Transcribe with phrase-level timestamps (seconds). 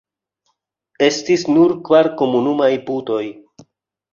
[1.07, 3.25] Estis nur kvar komunumaj putoj.